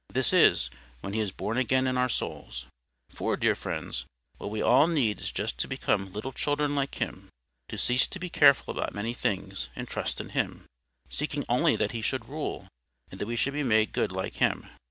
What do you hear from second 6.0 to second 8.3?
little children like Him; to cease to be